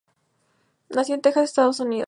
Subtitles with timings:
[0.89, 1.99] Nació en Texas, Estados Unidos.